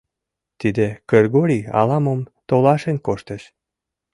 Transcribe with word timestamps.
Тиде 0.59 0.87
Кыргорий 1.09 1.63
ала-мом 1.79 2.21
толашен 2.47 2.97
коштеш. 3.07 3.43